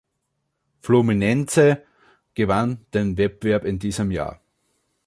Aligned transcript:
Fluminense 0.81 1.83
gewann 2.33 2.87
den 2.95 3.17
Wettbewerb 3.19 3.65
in 3.65 3.77
diesem 3.77 4.09
Jahr. 4.09 4.41